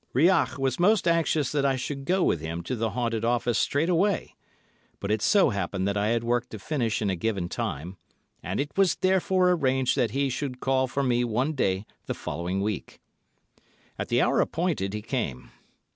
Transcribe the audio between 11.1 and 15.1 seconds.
one day the following week. At the hour appointed, he